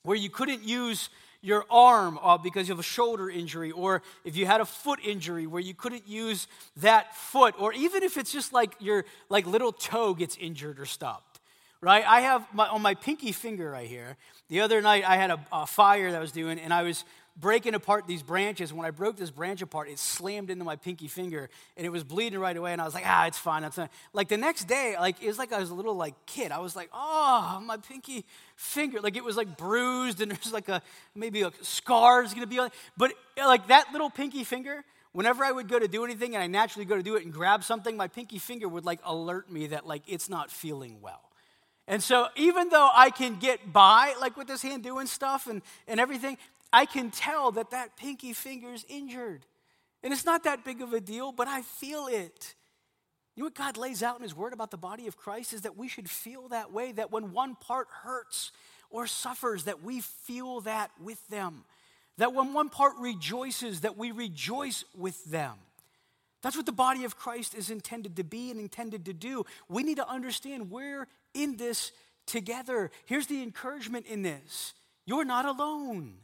[0.02, 1.08] where you couldn't use
[1.40, 5.00] your arm uh, because you have a shoulder injury, or if you had a foot
[5.02, 9.46] injury where you couldn't use that foot, or even if it's just like your like
[9.46, 11.40] little toe gets injured or stopped,
[11.80, 12.04] right?
[12.06, 14.18] I have my, on my pinky finger right here.
[14.50, 17.04] The other night I had a, a fire that I was doing, and I was
[17.36, 18.72] breaking apart these branches.
[18.72, 22.04] When I broke this branch apart, it slammed into my pinky finger and it was
[22.04, 22.72] bleeding right away.
[22.72, 23.62] And I was like, ah, it's fine.
[23.62, 23.88] That's fine.
[24.12, 26.52] Like the next day, like it was like I was a little like kid.
[26.52, 28.24] I was like, oh, my pinky
[28.56, 29.00] finger.
[29.00, 30.82] Like it was like bruised and there's like a
[31.14, 32.70] maybe a scar is gonna be on.
[32.96, 34.84] But like that little pinky finger.
[35.12, 37.34] Whenever I would go to do anything and I naturally go to do it and
[37.34, 41.20] grab something, my pinky finger would like alert me that like it's not feeling well.
[41.86, 45.60] And so even though I can get by like with this hand doing stuff and,
[45.86, 46.38] and everything,
[46.72, 49.44] I can tell that that pinky finger is injured.
[50.02, 52.54] And it's not that big of a deal, but I feel it.
[53.36, 55.62] You know what God lays out in His Word about the body of Christ is
[55.62, 58.52] that we should feel that way, that when one part hurts
[58.90, 61.64] or suffers, that we feel that with them.
[62.18, 65.54] That when one part rejoices, that we rejoice with them.
[66.42, 69.44] That's what the body of Christ is intended to be and intended to do.
[69.68, 71.92] We need to understand we're in this
[72.26, 72.90] together.
[73.06, 74.74] Here's the encouragement in this
[75.06, 76.14] you're not alone.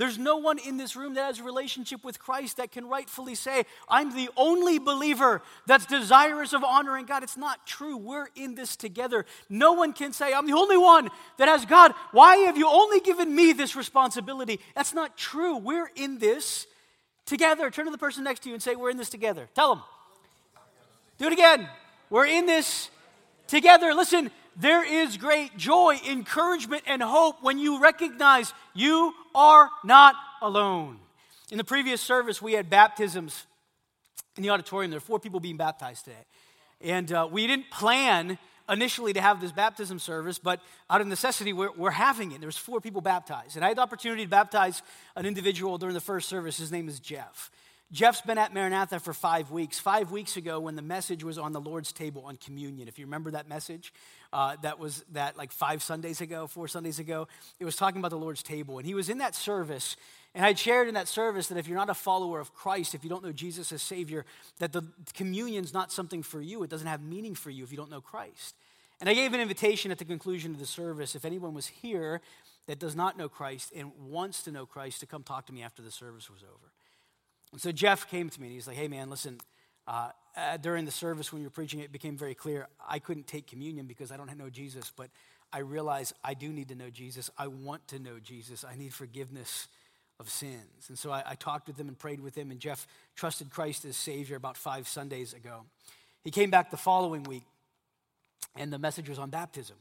[0.00, 3.34] There's no one in this room that has a relationship with Christ that can rightfully
[3.34, 7.22] say, I'm the only believer that's desirous of honoring God.
[7.22, 7.98] It's not true.
[7.98, 9.26] We're in this together.
[9.50, 11.92] No one can say, I'm the only one that has God.
[12.12, 14.60] Why have you only given me this responsibility?
[14.74, 15.58] That's not true.
[15.58, 16.66] We're in this
[17.26, 17.70] together.
[17.70, 19.50] Turn to the person next to you and say, We're in this together.
[19.54, 19.84] Tell them.
[21.18, 21.68] Do it again.
[22.08, 22.88] We're in this
[23.48, 23.92] together.
[23.92, 30.98] Listen, there is great joy, encouragement, and hope when you recognize you are not alone.
[31.50, 33.46] In the previous service, we had baptisms
[34.36, 34.90] in the auditorium.
[34.90, 36.24] There are four people being baptized today.
[36.80, 38.38] And uh, we didn't plan
[38.68, 42.40] initially to have this baptism service, but out of necessity, we're, we're having it.
[42.40, 43.56] There's four people baptized.
[43.56, 44.82] And I had the opportunity to baptize
[45.16, 46.56] an individual during the first service.
[46.56, 47.50] His name is Jeff.
[47.92, 49.80] Jeff's been at Maranatha for five weeks.
[49.80, 53.04] Five weeks ago, when the message was on the Lord's table on communion, if you
[53.04, 53.92] remember that message,
[54.32, 57.26] uh, that was that like five Sundays ago, four Sundays ago,
[57.58, 58.78] it was talking about the Lord's table.
[58.78, 59.96] And he was in that service,
[60.36, 63.02] and I shared in that service that if you're not a follower of Christ, if
[63.02, 64.24] you don't know Jesus as Savior,
[64.60, 66.62] that the communion's not something for you.
[66.62, 68.54] It doesn't have meaning for you if you don't know Christ.
[69.00, 72.20] And I gave an invitation at the conclusion of the service if anyone was here
[72.68, 75.64] that does not know Christ and wants to know Christ to come talk to me
[75.64, 76.70] after the service was over.
[77.52, 79.38] And so Jeff came to me and he's like, hey man, listen,
[79.86, 83.26] uh, uh, during the service when you were preaching, it became very clear I couldn't
[83.26, 85.10] take communion because I don't know Jesus, but
[85.52, 87.30] I realize I do need to know Jesus.
[87.36, 88.64] I want to know Jesus.
[88.64, 89.66] I need forgiveness
[90.20, 90.88] of sins.
[90.88, 92.86] And so I, I talked with him and prayed with him, and Jeff
[93.16, 95.64] trusted Christ as Savior about five Sundays ago.
[96.22, 97.44] He came back the following week,
[98.54, 99.76] and the message was on baptism.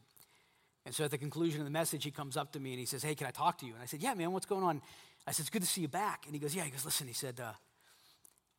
[0.86, 2.86] And so at the conclusion of the message, he comes up to me and he
[2.86, 3.74] says, Hey, can I talk to you?
[3.74, 4.82] And I said, Yeah, man, what's going on?
[5.28, 6.24] I said, It's good to see you back.
[6.26, 6.64] And he goes, Yeah.
[6.64, 7.54] He goes, Listen, he said, uh,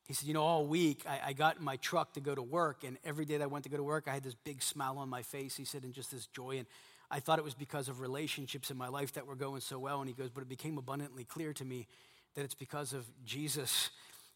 [0.06, 2.42] he said, You know, all week I, I, got in my truck to go to
[2.42, 4.62] work, and every day that I went to go to work, I had this big
[4.62, 5.56] smile on my face.
[5.56, 6.58] He said, and just this joy.
[6.58, 6.66] And
[7.10, 10.00] I thought it was because of relationships in my life that were going so well.
[10.00, 11.86] And he goes, But it became abundantly clear to me
[12.34, 13.90] that it's because of Jesus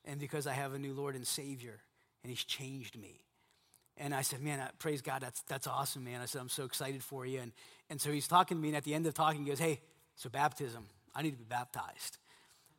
[0.05, 1.81] and because I have a new Lord and Savior,
[2.23, 3.21] and He's changed me.
[3.97, 6.21] And I said, Man, praise God, that's, that's awesome, man.
[6.21, 7.41] I said, I'm so excited for you.
[7.41, 7.53] And,
[7.91, 9.81] and so he's talking to me, and at the end of talking, he goes, Hey,
[10.17, 12.19] so baptism, I need to be baptized.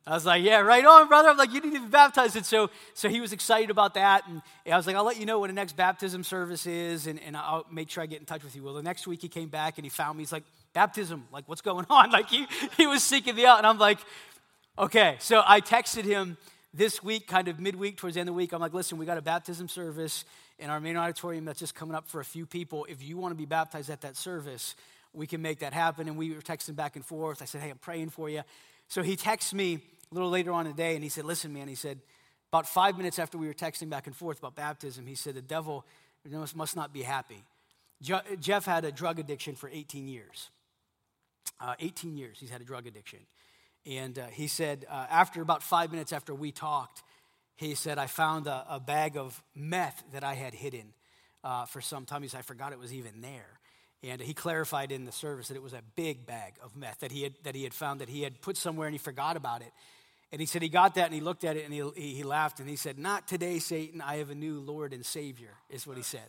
[0.08, 1.28] I was like, yeah, right on, brother.
[1.30, 2.36] I'm like, you need to be baptized.
[2.36, 4.22] And so, so he was excited about that.
[4.28, 7.20] And I was like, I'll let you know when the next baptism service is, and,
[7.20, 8.62] and I'll make sure I get in touch with you.
[8.62, 10.22] Well, the next week he came back and he found me.
[10.22, 12.12] He's like, baptism, like, what's going on?
[12.12, 12.46] Like, he,
[12.76, 13.58] he was seeking me out.
[13.58, 13.98] And I'm like,
[14.78, 15.16] okay.
[15.18, 16.36] So I texted him
[16.72, 18.52] this week, kind of midweek, towards the end of the week.
[18.52, 20.24] I'm like, listen, we got a baptism service
[20.60, 22.86] in our main auditorium that's just coming up for a few people.
[22.88, 24.76] If you want to be baptized at that service,
[25.16, 26.06] we can make that happen.
[26.08, 27.42] And we were texting back and forth.
[27.42, 28.42] I said, hey, I'm praying for you.
[28.88, 31.68] So he texts me a little later on the day, and he said, Listen, man,
[31.68, 31.98] he said,
[32.52, 35.42] about five minutes after we were texting back and forth about baptism, he said, The
[35.42, 35.84] devil
[36.54, 37.42] must not be happy.
[38.00, 40.50] Jeff had a drug addiction for 18 years.
[41.58, 43.20] Uh, 18 years he's had a drug addiction.
[43.86, 47.02] And uh, he said, uh, after about five minutes after we talked,
[47.54, 50.92] he said, I found a, a bag of meth that I had hidden
[51.42, 52.22] uh, for some time.
[52.22, 53.60] He said, I forgot it was even there.
[54.08, 57.12] And he clarified in the service that it was a big bag of meth that
[57.12, 59.62] he had, that he had found that he had put somewhere and he forgot about
[59.62, 59.72] it.
[60.32, 62.60] And he said he got that and he looked at it and he, he laughed
[62.60, 64.00] and he said, Not today, Satan.
[64.00, 66.26] I have a new Lord and Savior, is what he said.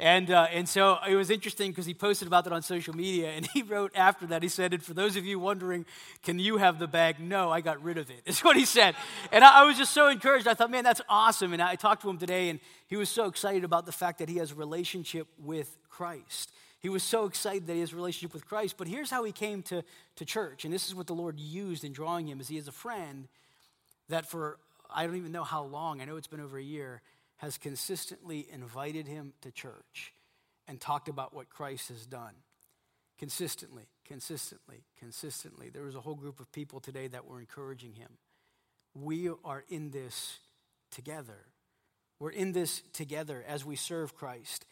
[0.00, 3.30] And, uh, and so it was interesting because he posted about that on social media
[3.30, 5.84] and he wrote after that, he said, And for those of you wondering,
[6.22, 7.20] can you have the bag?
[7.20, 8.94] No, I got rid of it, is what he said.
[9.32, 10.48] And I, I was just so encouraged.
[10.48, 11.52] I thought, man, that's awesome.
[11.52, 14.28] And I talked to him today and he was so excited about the fact that
[14.28, 16.50] he has a relationship with Christ.
[16.84, 18.74] He was so excited that he has a relationship with Christ.
[18.76, 19.82] But here's how he came to,
[20.16, 20.66] to church.
[20.66, 23.26] And this is what the Lord used in drawing him, is he has a friend
[24.10, 24.58] that for
[24.94, 27.00] I don't even know how long, I know it's been over a year,
[27.38, 30.12] has consistently invited him to church
[30.68, 32.34] and talked about what Christ has done.
[33.18, 35.70] Consistently, consistently, consistently.
[35.70, 38.18] There was a whole group of people today that were encouraging him.
[38.94, 40.38] We are in this
[40.90, 41.46] together.
[42.20, 44.66] We're in this together as we serve Christ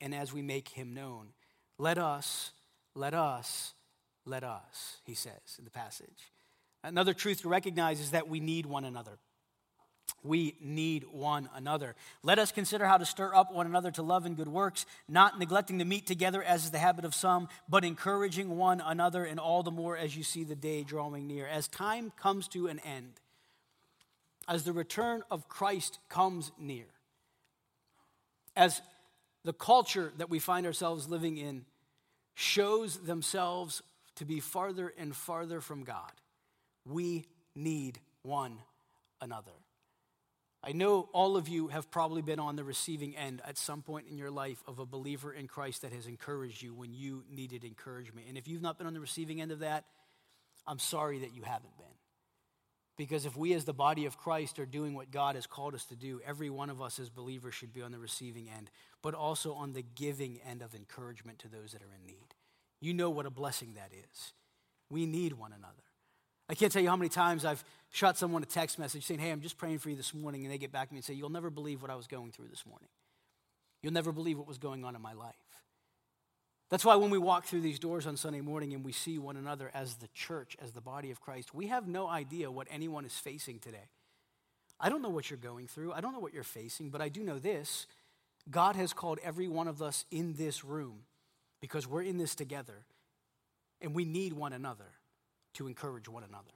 [0.00, 1.34] and as we make him known.
[1.78, 2.50] Let us,
[2.94, 3.74] let us,
[4.24, 6.32] let us, he says in the passage.
[6.82, 9.18] Another truth to recognize is that we need one another.
[10.24, 11.94] We need one another.
[12.22, 15.38] Let us consider how to stir up one another to love and good works, not
[15.38, 19.38] neglecting to meet together as is the habit of some, but encouraging one another, and
[19.38, 21.46] all the more as you see the day drawing near.
[21.46, 23.20] As time comes to an end,
[24.48, 26.86] as the return of Christ comes near,
[28.56, 28.80] as
[29.44, 31.64] the culture that we find ourselves living in
[32.34, 33.82] shows themselves
[34.16, 36.12] to be farther and farther from God,
[36.84, 38.58] we need one
[39.20, 39.52] another.
[40.62, 44.06] I know all of you have probably been on the receiving end at some point
[44.10, 47.64] in your life of a believer in Christ that has encouraged you when you needed
[47.64, 48.26] encouragement.
[48.28, 49.84] And if you've not been on the receiving end of that,
[50.66, 51.86] I'm sorry that you haven't been.
[52.98, 55.84] Because if we, as the body of Christ, are doing what God has called us
[55.86, 58.70] to do, every one of us as believers should be on the receiving end,
[59.02, 62.34] but also on the giving end of encouragement to those that are in need.
[62.80, 64.32] You know what a blessing that is.
[64.90, 65.74] We need one another.
[66.48, 69.30] I can't tell you how many times I've shot someone a text message saying, Hey,
[69.30, 70.44] I'm just praying for you this morning.
[70.44, 72.32] And they get back to me and say, You'll never believe what I was going
[72.32, 72.88] through this morning.
[73.80, 75.36] You'll never believe what was going on in my life.
[76.70, 79.36] That's why when we walk through these doors on Sunday morning and we see one
[79.36, 83.06] another as the church, as the body of Christ, we have no idea what anyone
[83.06, 83.88] is facing today.
[84.78, 85.92] I don't know what you're going through.
[85.92, 87.86] I don't know what you're facing, but I do know this
[88.50, 91.00] God has called every one of us in this room
[91.60, 92.84] because we're in this together
[93.80, 94.92] and we need one another
[95.54, 96.54] to encourage one another,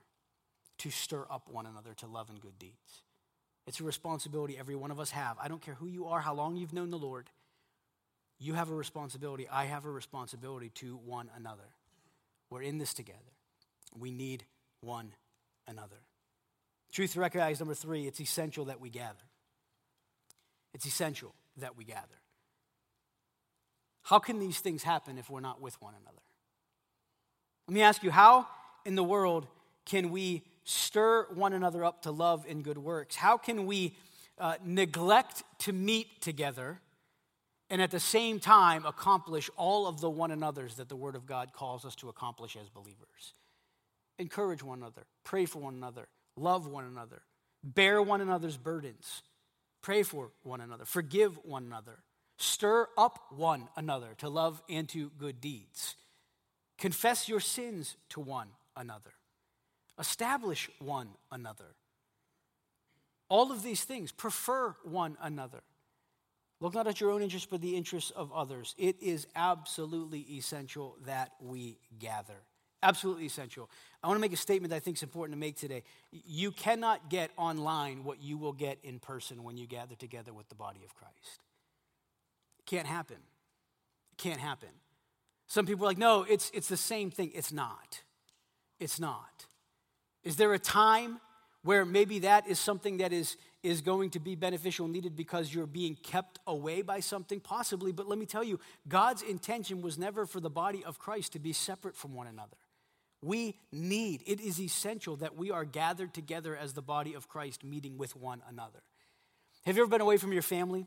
[0.78, 3.02] to stir up one another to love and good deeds.
[3.66, 5.36] It's a responsibility every one of us have.
[5.40, 7.30] I don't care who you are, how long you've known the Lord.
[8.42, 9.48] You have a responsibility.
[9.48, 11.62] I have a responsibility to one another.
[12.50, 13.20] We're in this together.
[13.96, 14.44] We need
[14.80, 15.14] one
[15.68, 16.00] another.
[16.92, 19.22] Truth recognized number three, it's essential that we gather.
[20.74, 22.20] It's essential that we gather.
[24.02, 26.18] How can these things happen if we're not with one another?
[27.68, 28.48] Let me ask you, how
[28.84, 29.46] in the world
[29.84, 33.14] can we stir one another up to love and good works?
[33.14, 33.96] How can we
[34.36, 36.80] uh, neglect to meet together
[37.72, 41.24] and at the same time accomplish all of the one another's that the Word of
[41.24, 43.32] God calls us to accomplish as believers?
[44.18, 46.06] Encourage one another, pray for one another,
[46.36, 47.22] love one another,
[47.64, 49.22] bear one another's burdens,
[49.80, 52.00] pray for one another, forgive one another,
[52.36, 55.96] stir up one another to love and to good deeds,
[56.76, 59.14] confess your sins to one another,
[59.98, 61.74] establish one another.
[63.30, 65.62] All of these things, prefer one another.
[66.62, 68.76] Look not at your own interests, but the interests of others.
[68.78, 72.36] It is absolutely essential that we gather.
[72.84, 73.68] Absolutely essential.
[74.00, 75.82] I want to make a statement that I think is important to make today.
[76.12, 80.48] You cannot get online what you will get in person when you gather together with
[80.50, 81.42] the body of Christ.
[82.64, 83.18] Can't happen.
[84.16, 84.68] Can't happen.
[85.48, 87.32] Some people are like, no, it's, it's the same thing.
[87.34, 88.02] It's not.
[88.78, 89.46] It's not.
[90.22, 91.20] Is there a time
[91.64, 95.66] where maybe that is something that is, is going to be beneficial needed because you're
[95.66, 97.40] being kept away by something?
[97.40, 101.32] Possibly, but let me tell you, God's intention was never for the body of Christ
[101.32, 102.56] to be separate from one another.
[103.22, 107.62] We need, it is essential that we are gathered together as the body of Christ,
[107.62, 108.82] meeting with one another.
[109.64, 110.86] Have you ever been away from your family?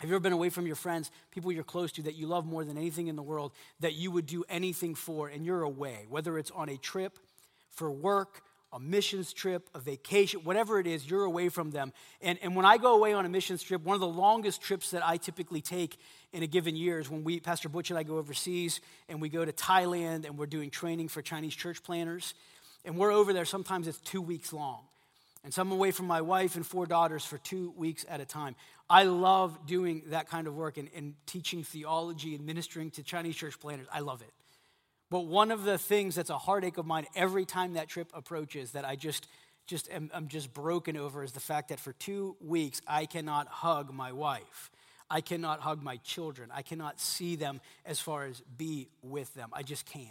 [0.00, 2.46] Have you ever been away from your friends, people you're close to that you love
[2.46, 6.06] more than anything in the world, that you would do anything for, and you're away,
[6.08, 7.18] whether it's on a trip,
[7.70, 11.92] for work, a missions trip, a vacation, whatever it is, you're away from them.
[12.20, 14.90] And, and when I go away on a missions trip, one of the longest trips
[14.92, 15.98] that I typically take
[16.32, 19.28] in a given year is when we, Pastor Butch and I go overseas and we
[19.28, 22.34] go to Thailand and we're doing training for Chinese church planners.
[22.84, 24.80] And we're over there, sometimes it's two weeks long.
[25.42, 28.24] And so I'm away from my wife and four daughters for two weeks at a
[28.24, 28.54] time.
[28.88, 33.36] I love doing that kind of work and, and teaching theology and ministering to Chinese
[33.36, 33.86] church planners.
[33.92, 34.32] I love it.
[35.10, 38.72] But one of the things that's a heartache of mine every time that trip approaches
[38.72, 39.26] that I just
[39.66, 43.46] just am, I'm just broken over is the fact that for two weeks I cannot
[43.46, 44.70] hug my wife.
[45.08, 46.50] I cannot hug my children.
[46.52, 49.50] I cannot see them as far as be with them.
[49.52, 50.06] I just can't.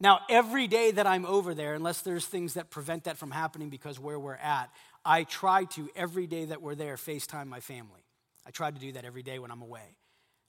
[0.00, 3.68] Now, every day that I'm over there, unless there's things that prevent that from happening
[3.68, 4.70] because where we're at,
[5.04, 8.04] I try to, every day that we're there, FaceTime my family.
[8.46, 9.96] I try to do that every day when I'm away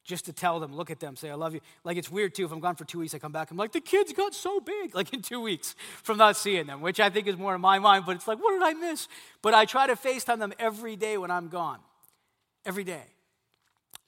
[0.04, 1.62] just to tell them, look at them, say, I love you.
[1.84, 2.46] Like, it's weird too.
[2.46, 4.60] If I'm gone for two weeks, I come back, I'm like, the kids got so
[4.60, 7.62] big, like in two weeks from not seeing them, which I think is more in
[7.62, 9.08] my mind, but it's like, what did I miss?
[9.42, 11.80] But I try to FaceTime them every day when I'm gone.
[12.66, 13.04] Every day.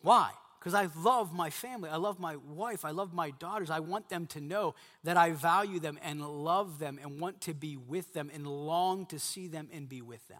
[0.01, 0.31] Why?
[0.59, 1.89] Because I love my family.
[1.89, 2.85] I love my wife.
[2.85, 3.69] I love my daughters.
[3.69, 7.53] I want them to know that I value them and love them and want to
[7.53, 10.39] be with them and long to see them and be with them.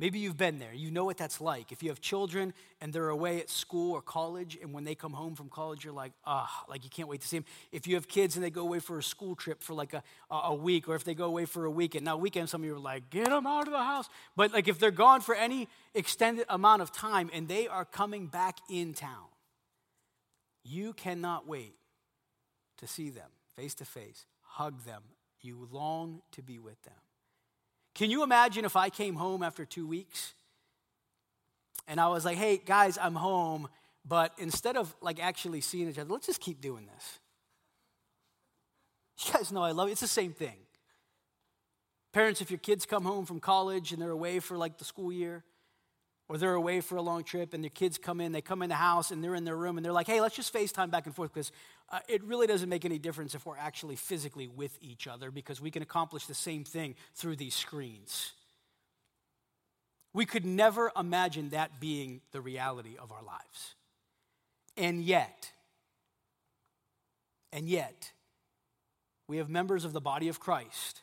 [0.00, 0.72] Maybe you've been there.
[0.72, 1.72] You know what that's like.
[1.72, 5.12] If you have children and they're away at school or college, and when they come
[5.12, 7.46] home from college, you're like, ah, like you can't wait to see them.
[7.72, 10.02] If you have kids and they go away for a school trip for like a,
[10.30, 12.76] a week, or if they go away for a weekend, now weekend, some of you
[12.76, 14.08] are like, get them out of the house.
[14.36, 18.28] But like if they're gone for any extended amount of time and they are coming
[18.28, 19.26] back in town,
[20.62, 21.74] you cannot wait
[22.76, 25.02] to see them face to face, hug them.
[25.40, 26.94] You long to be with them.
[27.98, 30.32] Can you imagine if I came home after two weeks
[31.88, 33.68] and I was like, hey, guys, I'm home,
[34.06, 37.18] but instead of like actually seeing each other, let's just keep doing this.
[39.26, 39.92] You guys know I love it.
[39.92, 40.54] It's the same thing.
[42.12, 45.10] Parents, if your kids come home from college and they're away for like the school
[45.10, 45.42] year,
[46.28, 48.68] or they're away for a long trip and their kids come in, they come in
[48.68, 51.06] the house and they're in their room and they're like, hey, let's just FaceTime back
[51.06, 51.52] and forth because
[51.90, 55.60] uh, it really doesn't make any difference if we're actually physically with each other because
[55.60, 58.32] we can accomplish the same thing through these screens.
[60.12, 63.74] We could never imagine that being the reality of our lives.
[64.76, 65.50] And yet,
[67.52, 68.12] and yet,
[69.26, 71.00] we have members of the body of Christ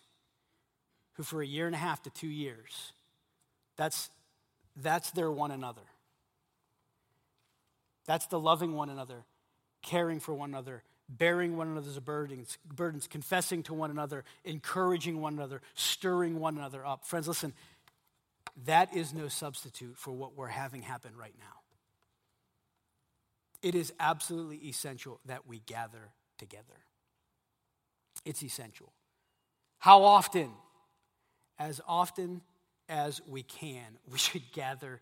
[1.14, 2.94] who, for a year and a half to two years,
[3.78, 4.10] that's
[4.76, 5.82] that's their one another.
[8.06, 9.24] That's the loving one another,
[9.82, 15.34] caring for one another, bearing one another's burdens, burdens, confessing to one another, encouraging one
[15.34, 17.06] another, stirring one another up.
[17.06, 17.54] Friends, listen,
[18.66, 21.46] that is no substitute for what we're having happen right now.
[23.62, 26.64] It is absolutely essential that we gather together.
[28.24, 28.92] It's essential.
[29.80, 30.52] How often?
[31.58, 32.42] As often
[32.90, 35.02] as we can, we should gather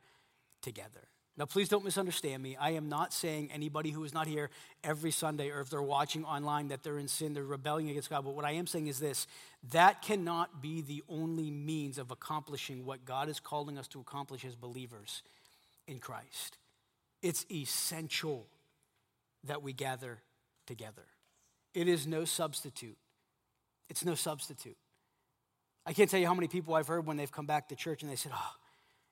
[0.62, 1.02] together.
[1.36, 2.56] Now, please don't misunderstand me.
[2.56, 4.52] I am not saying anybody who is not here
[4.84, 8.24] every Sunday or if they're watching online that they're in sin, they're rebelling against God.
[8.24, 9.26] But what I am saying is this
[9.72, 14.46] that cannot be the only means of accomplishing what God is calling us to accomplish
[14.46, 15.24] as believers
[15.88, 16.58] in Christ.
[17.24, 18.46] It's essential
[19.46, 20.20] that we gather
[20.68, 21.06] together.
[21.74, 22.98] It is no substitute.
[23.90, 24.78] It's no substitute.
[25.86, 28.04] I can't tell you how many people I've heard when they've come back to church
[28.04, 28.52] and they said, Oh,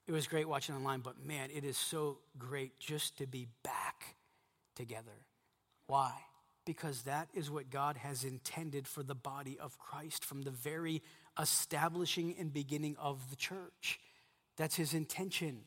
[0.06, 4.16] it was great watching online, but man, it is so great just to be back
[4.74, 5.26] together.
[5.86, 6.12] Why?
[6.64, 11.02] Because that is what God has intended for the body of Christ from the very
[11.38, 14.00] establishing and beginning of the church.
[14.56, 15.62] That's his intention.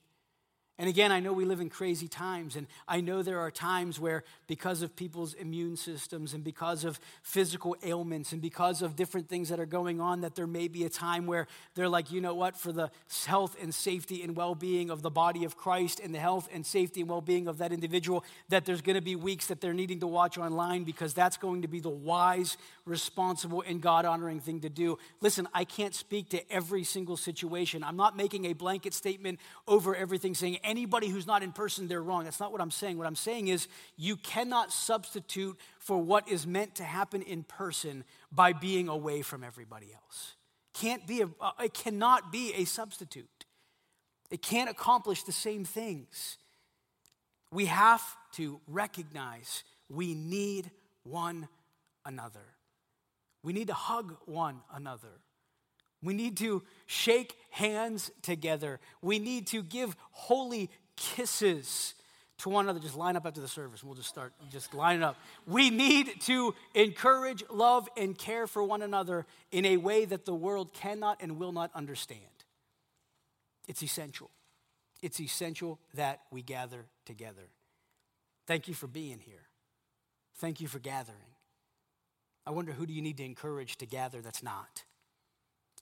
[0.78, 3.98] And again, I know we live in crazy times, and I know there are times
[3.98, 9.30] where, because of people's immune systems and because of physical ailments and because of different
[9.30, 12.20] things that are going on, that there may be a time where they're like, you
[12.20, 12.92] know what, for the
[13.26, 16.66] health and safety and well being of the body of Christ and the health and
[16.66, 19.74] safety and well being of that individual, that there's going to be weeks that they're
[19.74, 24.40] needing to watch online because that's going to be the wise, responsible, and God honoring
[24.40, 24.98] thing to do.
[25.20, 27.84] Listen, I can't speak to every single situation.
[27.84, 32.04] I'm not making a blanket statement over everything saying, anybody who's not in person, they're
[32.04, 32.26] wrong.
[32.26, 32.98] That's not what I'm saying.
[32.98, 33.68] What I'm saying is
[33.98, 39.44] you cannot substitute for what is meant to happen in person by being away from
[39.44, 40.36] everybody else.
[40.74, 43.46] Can't be a, uh, it cannot be a substitute.
[44.30, 46.38] It can't accomplish the same things.
[47.52, 50.70] We have to recognize we need
[51.04, 51.48] one
[52.06, 52.55] another.
[53.46, 55.22] We need to hug one another.
[56.02, 58.80] We need to shake hands together.
[59.04, 61.94] We need to give holy kisses
[62.40, 62.80] to one another.
[62.80, 63.84] Just line up after the service.
[63.84, 65.16] We'll just start, just line up.
[65.46, 70.34] We need to encourage, love, and care for one another in a way that the
[70.34, 72.20] world cannot and will not understand.
[73.68, 74.32] It's essential.
[75.04, 77.50] It's essential that we gather together.
[78.48, 79.46] Thank you for being here.
[80.38, 81.35] Thank you for gathering.
[82.46, 84.84] I wonder who do you need to encourage to gather that's not?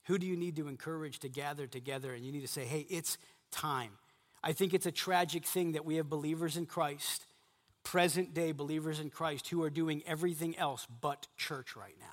[0.04, 2.12] Who do you need to encourage to gather together?
[2.12, 3.18] And you need to say, hey, it's
[3.50, 3.92] time.
[4.42, 7.26] I think it's a tragic thing that we have believers in Christ,
[7.82, 12.06] present day believers in Christ, who are doing everything else but church right now.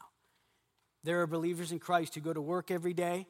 [1.03, 3.27] There are believers in Christ who go to work every day,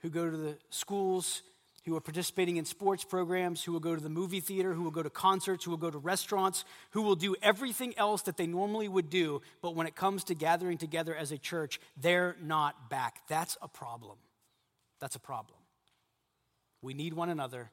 [0.00, 1.42] who go to the schools,
[1.86, 4.90] who are participating in sports programs, who will go to the movie theater, who will
[4.90, 8.46] go to concerts, who will go to restaurants, who will do everything else that they
[8.46, 12.90] normally would do, but when it comes to gathering together as a church, they're not
[12.90, 13.20] back.
[13.28, 14.18] That's a problem.
[15.00, 15.58] That's a problem.
[16.82, 17.70] We need one another.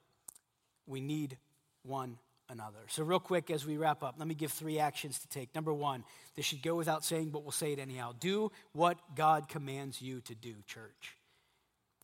[0.86, 1.36] We need
[1.82, 2.80] one another.
[2.88, 5.54] So, real quick as we wrap up, let me give three actions to take.
[5.54, 6.04] Number one,
[6.36, 8.12] this should go without saying, but we'll say it anyhow.
[8.18, 11.16] Do what God commands you to do, church.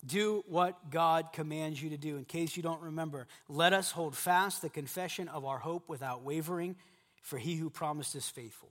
[0.05, 2.17] Do what God commands you to do.
[2.17, 6.23] In case you don't remember, let us hold fast the confession of our hope without
[6.23, 6.77] wavering,
[7.23, 8.71] for he who promised is faithful.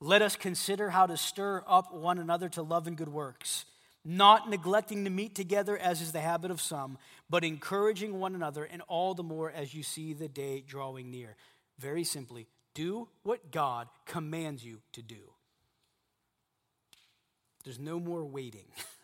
[0.00, 3.66] Let us consider how to stir up one another to love and good works,
[4.04, 6.98] not neglecting to meet together as is the habit of some,
[7.28, 11.36] but encouraging one another, and all the more as you see the day drawing near.
[11.78, 15.34] Very simply, do what God commands you to do.
[17.64, 18.66] There's no more waiting.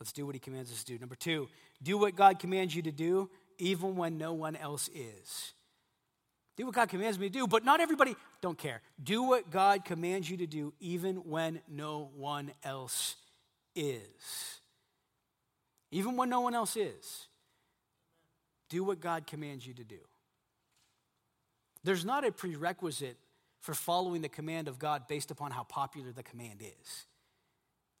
[0.00, 0.98] Let's do what he commands us to do.
[0.98, 1.48] Number two,
[1.82, 5.52] do what God commands you to do, even when no one else is.
[6.56, 8.80] Do what God commands me to do, but not everybody, don't care.
[9.02, 13.16] Do what God commands you to do, even when no one else
[13.74, 14.60] is.
[15.90, 17.26] Even when no one else is.
[18.68, 19.98] Do what God commands you to do.
[21.84, 23.16] There's not a prerequisite
[23.60, 27.06] for following the command of God based upon how popular the command is.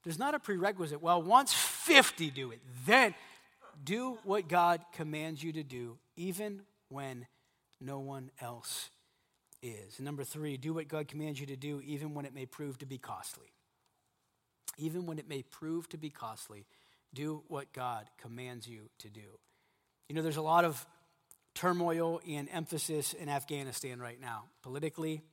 [0.06, 1.02] There's not a prerequisite.
[1.02, 3.12] Well, once 50 do it, then
[3.82, 7.26] do what God commands you to do, even when
[7.80, 8.90] no one else
[9.64, 9.98] is.
[9.98, 12.86] Number three, do what God commands you to do, even when it may prove to
[12.86, 13.48] be costly.
[14.78, 16.66] Even when it may prove to be costly,
[17.12, 19.40] do what God commands you to do.
[20.08, 20.86] You know, there's a lot of
[21.56, 25.24] turmoil and emphasis in Afghanistan right now, politically,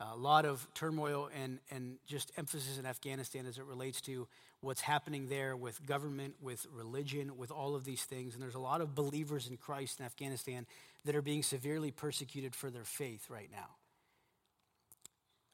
[0.00, 4.28] a lot of turmoil and, and just emphasis in Afghanistan as it relates to
[4.60, 8.34] what's happening there with government, with religion, with all of these things.
[8.34, 10.66] And there's a lot of believers in Christ in Afghanistan
[11.04, 13.68] that are being severely persecuted for their faith right now.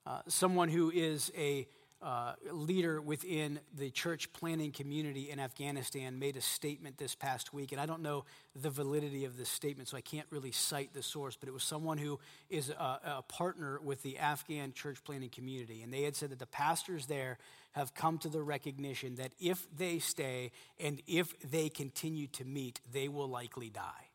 [0.04, 1.68] Uh, someone who is a
[2.02, 7.70] uh, leader within the church planning community in Afghanistan made a statement this past week,
[7.70, 8.24] and I don't know
[8.60, 11.62] the validity of this statement, so I can't really cite the source, but it was
[11.62, 12.18] someone who
[12.50, 16.40] is a, a partner with the Afghan church planning community, and they had said that
[16.40, 17.38] the pastors there
[17.72, 20.50] have come to the recognition that if they stay
[20.80, 24.08] and if they continue to meet, they will likely die.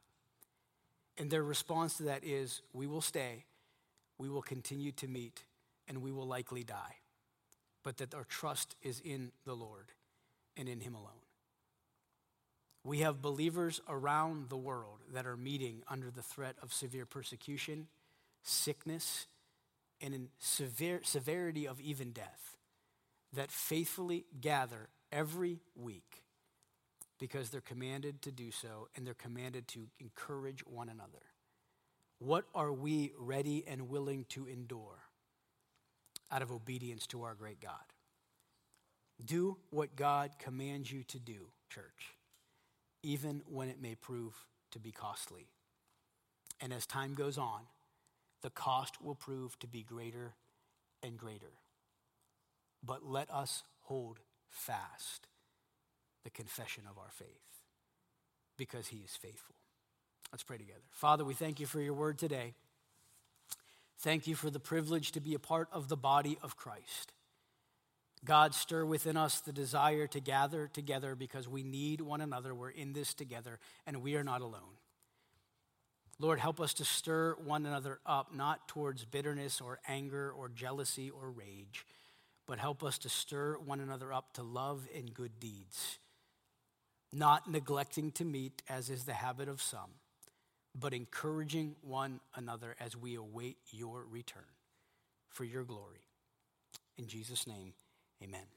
[1.17, 3.45] And their response to that is we will stay,
[4.17, 5.45] we will continue to meet,
[5.88, 6.97] and we will likely die.
[7.88, 9.93] But that our trust is in the Lord
[10.57, 11.23] and in Him alone.
[12.83, 17.88] We have believers around the world that are meeting under the threat of severe persecution,
[18.43, 19.27] sickness,
[20.01, 22.57] and in severity of even death
[23.31, 26.23] that faithfully gather every week
[27.21, 31.23] because they're commanded to do so and they're commanded to encourage one another.
[32.19, 35.07] What are we ready and willing to endure
[36.32, 37.73] out of obedience to our great God?
[39.23, 42.15] Do what God commands you to do, church,
[43.03, 44.34] even when it may prove
[44.71, 45.47] to be costly.
[46.61, 47.61] And as time goes on,
[48.41, 50.34] the cost will prove to be greater
[51.01, 51.53] and greater.
[52.84, 54.19] But let us hold
[54.49, 55.28] fast
[56.23, 57.28] the confession of our faith
[58.57, 59.55] because he is faithful.
[60.32, 60.82] Let's pray together.
[60.91, 62.53] Father, we thank you for your word today.
[63.99, 67.13] Thank you for the privilege to be a part of the body of Christ.
[68.25, 72.53] God, stir within us the desire to gather together because we need one another.
[72.53, 74.77] We're in this together and we are not alone.
[76.19, 81.11] Lord, help us to stir one another up, not towards bitterness or anger or jealousy
[81.11, 81.85] or rage,
[82.47, 85.99] but help us to stir one another up to love and good deeds,
[87.13, 89.91] not neglecting to meet, as is the habit of some,
[90.80, 94.43] but encouraging one another as we await your return
[95.30, 96.01] for your glory.
[96.97, 97.73] In Jesus' name,
[98.23, 98.57] amen.